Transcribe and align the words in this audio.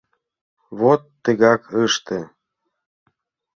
—Вот 0.79 1.01
тыгак 1.23 1.63
ыште. 1.85 2.19